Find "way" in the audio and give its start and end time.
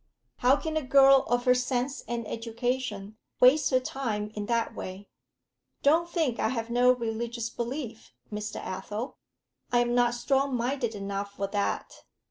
4.73-5.07